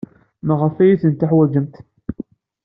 [0.47, 1.75] Maɣef ay tent-teḥwajemt?